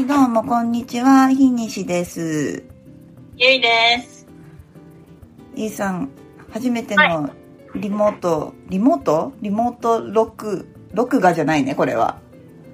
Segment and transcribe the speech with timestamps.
[0.00, 1.28] はい、どうも、こんにちは。
[1.28, 2.64] ひにしです。
[3.36, 3.68] ゆいで
[4.02, 4.26] す。
[5.54, 6.08] いいさん、
[6.50, 7.28] 初めての
[7.74, 9.34] リモート、リモート？
[9.42, 12.18] リモート録、録画じゃないね、これは。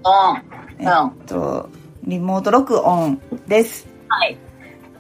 [0.04, 0.84] うん。
[0.84, 1.06] えうん。
[1.08, 1.68] っと、
[2.04, 3.88] リモート録音です。
[4.06, 4.38] はい。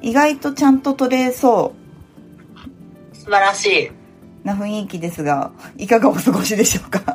[0.02, 1.76] 意外とちゃんと撮れそ
[3.12, 3.92] 素晴らし
[4.44, 7.05] うな雰囲気ですが、いかがお過ごしでしょうか？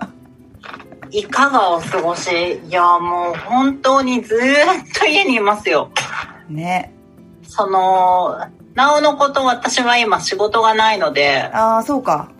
[1.11, 1.19] い。
[1.19, 2.29] いかがお過ごし
[2.67, 4.43] いや、もう本当にずーっ
[4.99, 5.91] と家にいますよ。
[6.49, 6.93] ね。
[7.43, 8.37] その、
[8.73, 12.31] なおのこと私は今仕事がないので、ああ、そうか。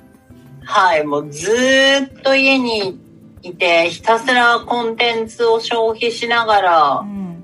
[0.63, 2.99] はい、もうずーっと家に
[3.41, 7.43] いて、ひたすらコンテンツを消費しながうら、ん。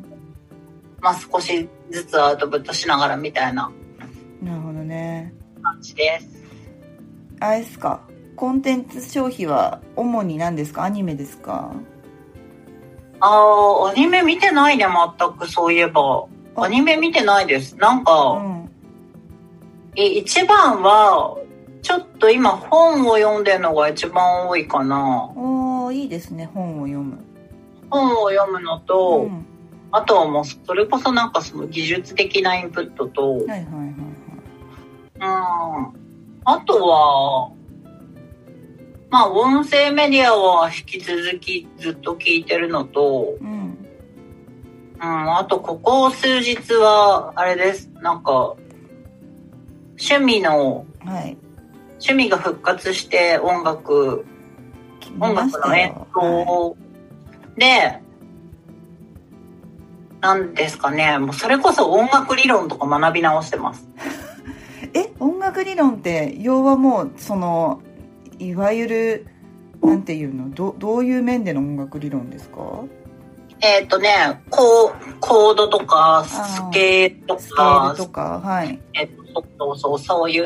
[1.02, 3.72] まあ少しずつアウトプットしながらみたいな
[4.42, 5.34] なるほどね。
[5.62, 6.28] 感じです。
[7.40, 8.02] あれですか？
[8.38, 10.84] コンテンツ消費は主に何ですか？
[10.84, 11.74] アニメですか？
[13.20, 14.86] あー、アニメ見てないね、
[15.20, 16.28] 全くそういえば。
[16.56, 17.76] あアニメ見てないです。
[17.78, 18.70] なんうか、ん。
[19.96, 21.36] え一番は、
[21.82, 25.32] ちょっと今本を読んでるのが一番多いかな。
[25.36, 26.46] おー、いいですね。
[26.54, 27.18] 本を読む。
[27.90, 29.46] 本を読むのと、うん。
[29.92, 33.50] あとはもうそれこそなんかその技術的なインプットと、うん。
[33.50, 33.86] はいはいはい
[35.20, 35.98] はい。
[36.46, 37.52] あとは、
[39.10, 43.78] まあ音声メディアは引き続きずっと聞いてるのと、うん。
[45.00, 47.90] うん、あとここ数日は、あれです。
[48.02, 48.56] なんか、
[50.00, 51.38] 趣味の、はい。
[52.00, 54.26] 趣味が復活して音楽、
[55.20, 56.78] 音楽の演は奏
[57.58, 58.02] で、
[60.22, 63.88] なんですかね、もうそれこそ音楽理論とか学び直してます。
[64.94, 67.82] い、 え、音楽理論って、要はもう、その、
[68.40, 69.28] いわゆる、
[69.82, 72.84] なんていうのどどういう面での音楽理論ですか？
[73.60, 78.80] えっ、とね、コーコードとか、スケールとかル、とか、はい。
[78.94, 80.46] えっと、そうそう、そういう、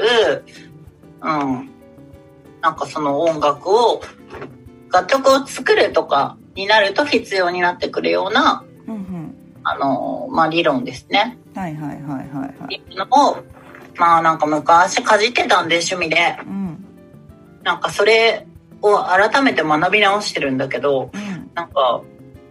[1.22, 1.70] うん、
[2.62, 4.02] なんかその音楽を、
[4.94, 9.36] 楽曲を作るとかになると必要になってくるような、うんうん。
[9.64, 11.38] あの、まあ、理論ですね。
[11.54, 12.28] はいはいはいはい
[12.62, 12.82] はい。
[12.96, 13.38] のを、
[13.98, 16.61] まあなんか昔かじってたんで趣味で、うん。
[17.64, 18.48] なんかそれ
[18.82, 21.52] を改めて学び直してるんだけど、うん。
[21.54, 22.02] なんか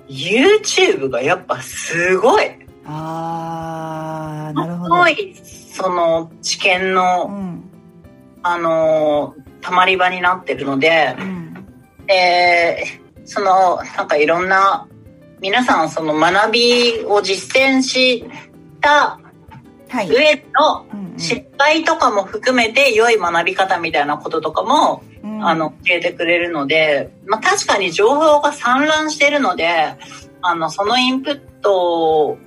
[0.09, 2.45] YouTube がやっぱすごい、
[2.85, 4.95] あー、なるほど。
[4.97, 5.35] すごい
[5.73, 7.65] その知見うの、ん。
[8.43, 11.67] あのーたまり場になってるのでう、ん。
[12.07, 12.87] で、
[13.27, 14.89] そのなんかいろんな
[15.41, 18.25] 皆さんその学びを実践し
[18.81, 19.21] た
[19.91, 20.09] はい。
[20.09, 29.69] 上のうんうん失敗とかも含めて良い学び方みたいなこととかもうんあの、教えてくれるので、まあ確かに情報が散乱してるので、
[30.43, 32.39] あの、そのインプット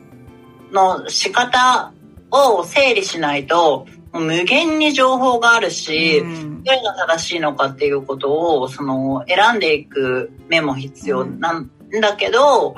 [0.71, 1.93] の仕方
[2.31, 11.69] を整理しないと、無限に情報があるし、うんどれが正しいのかっていうことを、その、選んでいく目も必要なん
[12.01, 12.75] だけど、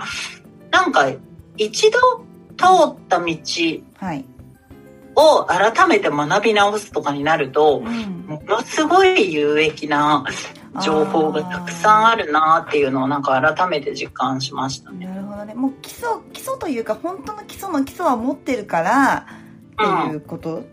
[0.71, 1.11] なんか、
[1.55, 1.99] 一度
[2.57, 3.25] 通った道
[3.97, 4.25] はい。
[5.15, 8.25] を改めて学び直すとかになると、うん。
[8.27, 10.25] ものすごい有益な
[10.83, 15.05] 情報がたくさんあるなっていうのをなんか改めて実感しましたね。
[15.07, 15.53] なるほどね。
[15.53, 19.25] もう基礎、基礎というか、本当の基礎の基礎は持ってるから、
[19.73, 20.63] っていうこと、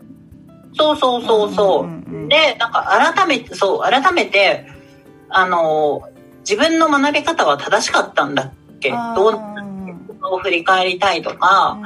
[0.75, 1.85] そうそうそうそう。
[1.85, 4.67] んんうんで、なんか改めて、そう、改めて、
[5.29, 6.01] あの、
[6.39, 8.89] 自分の学び方は正しかったんだっけ？
[8.89, 8.95] ど
[9.27, 9.55] うなっ
[10.19, 11.77] たを振り返りたいとか、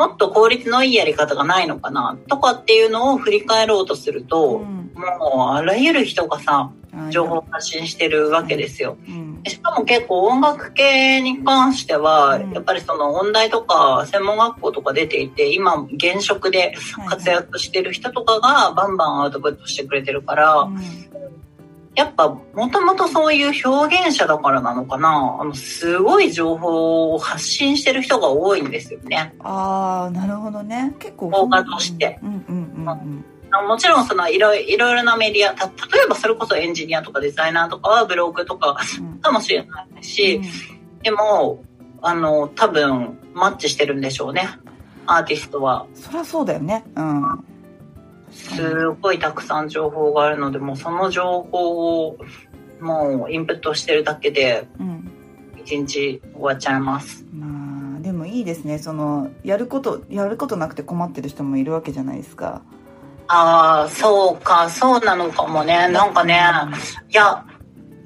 [0.00, 7.10] もっと効率のいいやり方がないのかなとかっていうのを振り返ろうとするうと、んもうあらゆる人がさ、うん。
[7.10, 8.96] 情報を発信してるわけですよ。
[9.06, 9.42] うん。
[9.46, 12.52] しかも結構音楽系に関しては、うん。
[12.52, 16.74] やっぱりその音大とか専門学校とか出ていて、今現職で
[17.08, 20.78] 活躍してる人とかがバンバンアウトプットしてくれてるから、うん
[21.96, 29.34] やっぱもともとそういう表現者だからなのかな、あの、すごい情報を発信してる人が多いんですよね。
[29.40, 40.40] ああなるほどね結構動画としてうんうんうんうんあもちろんそのいろいろなメディア、た例えばそれこそエンジニアとかデザイナーとかはブログとかうんかもしれないし、
[41.02, 41.64] でも、
[42.02, 44.48] あの、多分、マッチしてるんでしょうね。
[45.06, 45.86] アーティストは。
[45.94, 47.44] そりゃそうだよねうん
[48.30, 52.18] すごいたくさん情報があるので、もうその情報を、
[52.80, 55.10] もうインプットしてるだけで、うん
[55.60, 57.24] 一日終わっちゃいます。
[57.32, 62.62] まあでもいいですねそのやることやることなくて困ってる人もいるわけじゃないですか
[63.28, 65.86] ああ、そうか、そうなのかもね。
[65.88, 66.40] なんかね、
[67.10, 67.44] いや、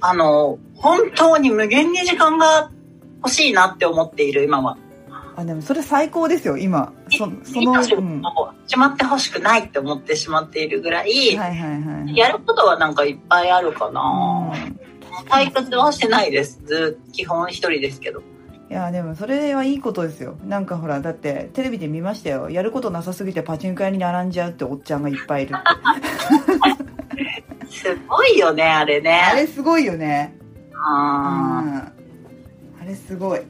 [0.02, 2.70] あの、本当に無限に時間が
[3.18, 4.76] 欲しいなって思っている、今は。
[5.36, 6.92] あでもそれ最高ですよ今。
[7.10, 15.28] そその、うん、は始まってほしくないって思ってしまっているぐらい、いはいはいやることはなんかいっぱいあるかな、うん。
[15.28, 16.60] 退屈はしてないです。
[16.64, 18.22] ず基本一人ですけど。
[18.70, 20.36] いやでもそれはいいことですよ。
[20.44, 22.48] なんかほらだってテレビで見ましたよ。
[22.48, 25.54] やることなさすぎてパチンコ屋に並んじゃうっておっちゃんがいっぱいいる。
[25.54, 25.58] っ
[27.68, 29.20] てすごいよねあれね。
[29.20, 30.38] あれすごいよね。
[30.70, 30.78] うん。
[30.80, 31.92] あ
[32.80, 33.40] あれすごい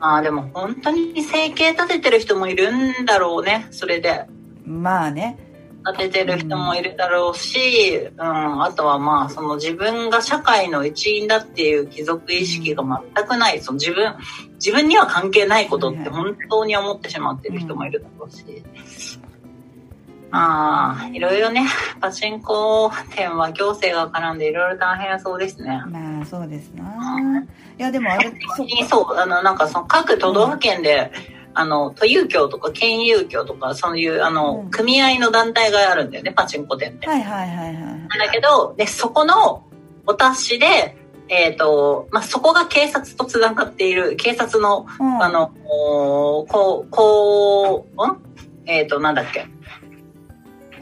[0.00, 4.26] ーあーでも本当に生計立ててる人もいるんだろうねそれで。
[4.64, 5.38] まあね。
[5.92, 12.82] 立ててる人もいるだろうし、うん、あとはまあその自分が社会の一員だっていう貴族意識が
[13.14, 13.60] 全くない。
[13.60, 14.16] その自分
[14.54, 18.44] 自分には関係ないことって本当に思ってしまってる人もいるだろうし、
[19.22, 19.35] ま
[20.32, 21.66] あいろいろね
[22.00, 25.82] パチンコ店は行政が絡んでいろいろ大変そうですね。
[25.86, 27.44] まあそうですな。
[27.78, 28.32] いやでもあれ
[28.88, 31.12] そう、あの、なんかその各都道府県で、
[31.54, 34.70] あの、都有協とか県有協とか、そういう、あの、うん。
[34.70, 37.06] 組合の団体があるんだよね、パチンコ店って。
[37.06, 37.74] はいはいはいはい
[38.18, 39.62] だけど、で、そこの
[40.06, 40.96] お達しで、
[41.28, 45.22] えっ、と、まあ、そこが警察とつながっている、警察の、うん。
[45.22, 48.16] あの、こう、こう、ん？
[48.66, 49.46] えっ、と、なんだっけ？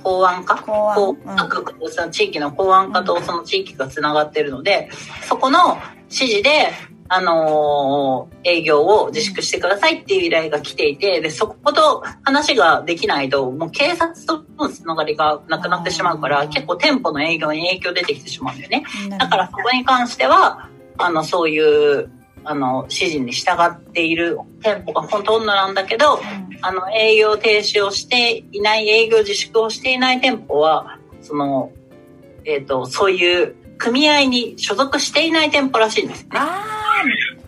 [0.04, 1.36] 公安課公安こううん。
[1.36, 4.90] 各その地域の公安課とその地域がつながってるので、
[5.26, 6.70] そこの指示で、
[7.08, 18.84] あのー営業を自粛してくださいっていう依頼が来ていて、で、そこと話ができないと、もう警察とのつながりがなくなってしまうから、結構店舗の営業に影響出てきてしまうんだよね。
[19.18, 20.68] だからそこに関しては、
[20.98, 22.10] あの、そういう、
[22.44, 26.20] あの、指示に従っている店舗がほとんどなんだけど、
[26.66, 31.70] あの、営業停止をしていない、営業自粛をしていない店舗は、その、
[32.46, 36.30] えっ、と、そういう組合に所属していない店舗らしいんですね。
[36.32, 36.64] あ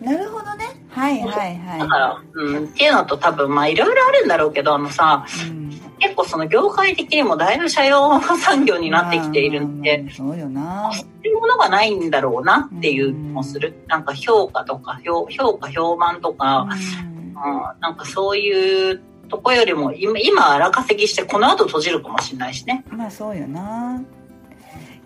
[0.01, 0.65] あなるほどね。
[0.89, 1.79] はいはいはい。
[1.79, 5.67] だから、うん、っていうのと多分、まあ、いろいろあるんだろうけど、あのさ、うん。
[5.99, 10.91] 結構その業界的にもだいぶ社用産業になってきているんで、まあそうよな。
[10.93, 13.73] そういうものがないんだろうなっていう気もする。
[13.87, 16.71] なんか評価とか、評評価、評判とか、うん。
[16.71, 22.83] うん、なんかそういうとこよりも、今、今荒稼ぎして、この後閉じるかもしれないしね。
[22.89, 24.01] まあそうよな。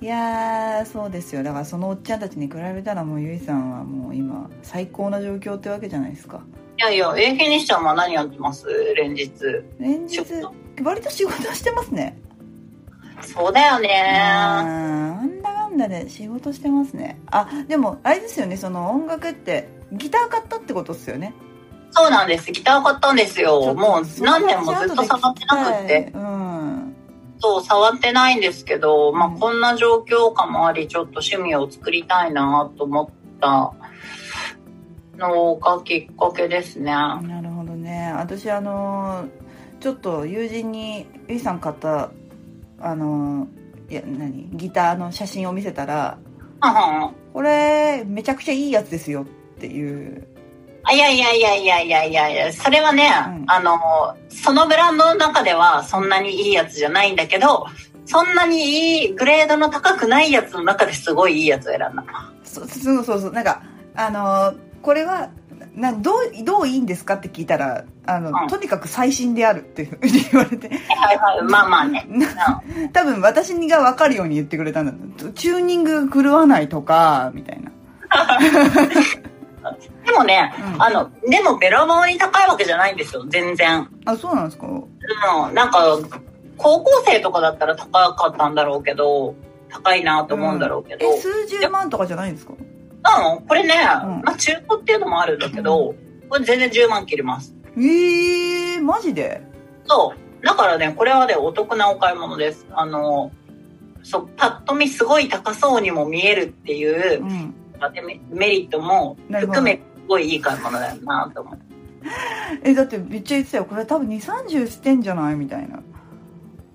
[0.02, 1.44] いやーそうですよ。
[1.44, 6.42] だからそのおっちゃんたちに比べたらもうゆいさんはもう今最高な状況ってわけじゃないですか。
[6.80, 8.66] いやいや、永遠にしちゃんは何やってます？
[8.96, 9.32] 連日。
[9.80, 10.20] 連日。
[10.84, 12.18] 割と仕事してますね。
[13.22, 13.90] そうだようんね。
[14.12, 17.20] なんだかんだで仕事してますね。
[17.30, 18.58] あでもあれですよね。
[18.58, 21.36] その音楽ってギター買ったってことっすよね
[21.92, 22.52] そうなんです。
[22.52, 23.74] ギター買ったんですよ。
[23.76, 26.12] もう何年もずっと触ってなくて。
[26.16, 26.96] うん
[27.40, 33.74] そう、触ってないんですけど、まあうんこんな状況下もあり、ちょっと趣味を作りたいなと思った
[35.18, 36.92] のがきっかけですね。
[36.92, 39.26] なるほどね私あの
[39.80, 42.12] ちょっと友人にゆいさん買った
[42.80, 43.48] あの
[43.90, 44.50] いや何？
[44.54, 46.18] ギターの写真を見せたら
[47.34, 49.26] これめちゃくちゃいいやつですよっ
[49.60, 50.31] ていうあ
[50.90, 53.46] いやいやいやいやいやいやいや、それはね、うん。
[53.48, 53.78] あの、
[54.30, 57.66] そのブランドの中ではそんなにいいやつじゃないんだけど、
[58.06, 62.04] そんなにいいグレードの高くないやつの中ですごいいいやつを選んだ。
[62.44, 63.62] そそうそうそうなんか
[63.96, 65.30] あのこれは
[65.76, 68.48] などうどういいんですかって聞いたらあの、うん。
[68.50, 70.68] とにかく最新であるって言われて。
[70.68, 72.06] はいはい、まあまあね。
[72.92, 74.94] 多分私が分かるように言ってくれたんだ
[75.36, 77.72] チューニングが狂わないとかみたいな
[80.12, 80.82] でもね、うん。
[80.84, 83.88] あの、でもベラボーに高いわけじゃないんですよ、全然。
[84.06, 84.68] あそうなんですか？
[84.68, 85.98] うん、なんか、
[86.58, 89.36] 高校生とかだったら高かったんだろうけど、
[89.70, 92.54] 高いなと思うんだろうけど、え数十万とかじゃないんですか？
[92.54, 94.22] うん、これね、うん。
[94.22, 95.96] まあ中古っていうのもあるんだけど、
[96.30, 97.56] これ全然10万切ります。
[97.78, 99.42] えー、マジで？
[99.86, 100.46] そう。
[100.46, 102.68] だからね、これはね、お得なお買い物です。
[102.74, 103.32] あの、
[104.04, 107.56] そう、パッと見すごい高そうにも見えるっていうう、ん。
[108.06, 111.64] メメリットも含め、すごいいい買い物だよなと思って。
[112.64, 113.66] えだってめっちゃ言ってたよ。
[113.66, 115.82] これ多分2 3 0してんじゃないみたいな。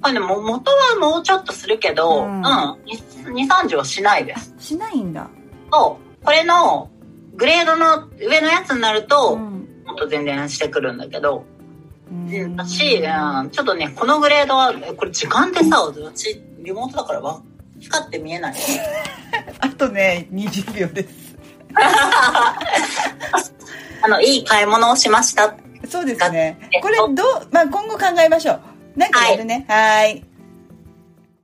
[0.02, 2.40] あでも元はもうちょっとするけど、ううん。
[2.40, 4.54] ん、2、30はしないです。
[4.58, 5.28] しないんだ。
[5.72, 6.24] そう。
[6.24, 6.90] これの、
[7.34, 9.66] グレードの上のやつになると、ん。
[9.84, 11.44] もっと全然してくるんだけど、
[12.10, 12.56] うん。
[12.56, 17.42] だし、うん、ちょっとね、このグレードは、これ時間ってさ、私、リモートだからわ、
[17.80, 18.54] 光って見えない。
[19.60, 21.25] あとね20秒です
[24.02, 25.54] あの、いい買い物をしました。
[25.88, 26.58] そうですね。
[26.72, 27.14] えっとこれどう、
[27.50, 28.60] まあ、今後考えましょう。
[28.96, 29.66] なんかやるね。
[29.68, 30.24] はーい